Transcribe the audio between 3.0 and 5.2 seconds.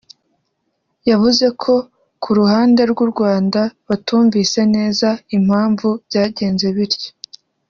u Rwanda batumvise neza